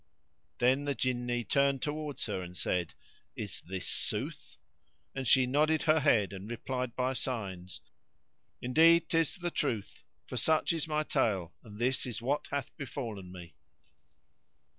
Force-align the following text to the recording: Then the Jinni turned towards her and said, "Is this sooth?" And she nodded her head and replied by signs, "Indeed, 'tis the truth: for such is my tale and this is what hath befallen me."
Then 0.57 0.85
the 0.85 0.95
Jinni 0.95 1.43
turned 1.47 1.83
towards 1.83 2.25
her 2.25 2.41
and 2.41 2.57
said, 2.57 2.95
"Is 3.35 3.61
this 3.61 3.85
sooth?" 3.87 4.57
And 5.13 5.27
she 5.27 5.45
nodded 5.45 5.83
her 5.83 5.99
head 5.99 6.33
and 6.33 6.49
replied 6.49 6.95
by 6.95 7.13
signs, 7.13 7.81
"Indeed, 8.63 9.09
'tis 9.09 9.35
the 9.35 9.51
truth: 9.51 10.03
for 10.25 10.37
such 10.37 10.73
is 10.73 10.87
my 10.87 11.03
tale 11.03 11.53
and 11.63 11.77
this 11.77 12.07
is 12.07 12.19
what 12.19 12.47
hath 12.49 12.75
befallen 12.77 13.31
me." 13.31 13.53